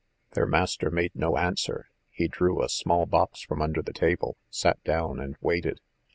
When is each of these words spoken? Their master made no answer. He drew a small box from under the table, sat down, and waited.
Their 0.31 0.47
master 0.47 0.89
made 0.89 1.11
no 1.13 1.37
answer. 1.37 1.85
He 2.09 2.27
drew 2.27 2.63
a 2.63 2.69
small 2.69 3.05
box 3.05 3.41
from 3.43 3.61
under 3.61 3.83
the 3.83 3.93
table, 3.93 4.35
sat 4.49 4.83
down, 4.83 5.19
and 5.19 5.35
waited. 5.41 5.79